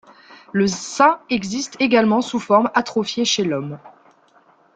Le 0.51 0.65
sein 0.65 1.19
existe 1.29 1.79
également 1.79 2.21
sous 2.21 2.39
forme 2.39 2.71
atrophiée 2.73 3.23
chez 3.23 3.43
l'homme. 3.43 3.77